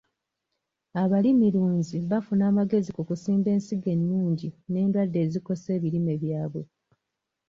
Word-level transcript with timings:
Abalimilunzi 1.03 1.97
bafuna 2.11 2.43
amagezi 2.51 2.89
ku 2.95 3.01
kusimba 3.09 3.47
ensigo 3.55 3.87
ennungi 3.95 4.47
n'endwadde 4.71 5.17
ezikosa 5.25 5.67
ebirime 5.77 6.13
byabwe. 6.23 6.63